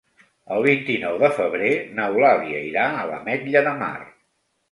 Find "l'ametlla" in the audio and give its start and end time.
3.11-3.65